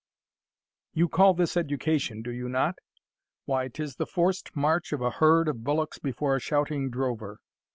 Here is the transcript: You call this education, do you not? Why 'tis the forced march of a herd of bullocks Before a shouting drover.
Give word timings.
You 0.95 1.07
call 1.07 1.35
this 1.35 1.55
education, 1.55 2.23
do 2.23 2.31
you 2.31 2.49
not? 2.49 2.79
Why 3.45 3.67
'tis 3.67 3.97
the 3.97 4.07
forced 4.07 4.55
march 4.55 4.91
of 4.93 5.01
a 5.03 5.11
herd 5.11 5.47
of 5.47 5.63
bullocks 5.63 5.99
Before 5.99 6.35
a 6.35 6.39
shouting 6.41 6.89
drover. 6.89 7.37